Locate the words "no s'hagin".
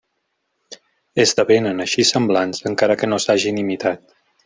3.15-3.65